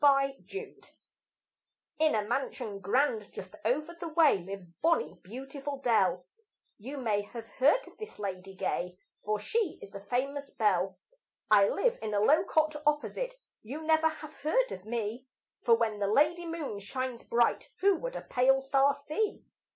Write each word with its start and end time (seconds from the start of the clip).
DELL 0.03 0.15
AND 0.17 0.35
I 0.35 0.65
In 1.99 2.15
a 2.15 2.23
mansion 2.27 2.79
grand, 2.79 3.31
just 3.31 3.53
over 3.63 3.93
the 3.93 4.07
way 4.07 4.39
Lives 4.39 4.71
bonny, 4.71 5.19
beautiful 5.21 5.77
Dell; 5.77 6.25
You 6.79 6.97
may 6.97 7.21
have 7.21 7.45
heard 7.45 7.87
of 7.87 7.99
this 7.99 8.17
lady 8.17 8.55
gay, 8.55 8.97
For 9.23 9.37
she 9.39 9.77
is 9.79 9.93
a 9.93 9.99
famous 10.03 10.49
belle. 10.49 10.97
I 11.51 11.69
live 11.69 11.99
in 12.01 12.15
a 12.15 12.19
low 12.19 12.43
cot 12.45 12.75
opposite 12.83 13.35
You 13.61 13.83
never 13.83 14.09
have 14.09 14.33
heard 14.37 14.71
of 14.71 14.85
me; 14.85 15.27
For 15.61 15.75
when 15.75 15.99
the 15.99 16.07
lady 16.07 16.47
moon 16.47 16.79
shines 16.79 17.23
bright, 17.23 17.69
Who 17.81 17.95
would 17.97 18.15
a 18.15 18.21
pale 18.21 18.59
star 18.59 18.95
see? 18.95 19.45